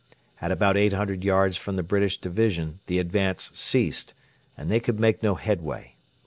[0.41, 4.15] At about 800 yards from the British division the advance ceased,
[4.57, 5.95] and they could make no headway.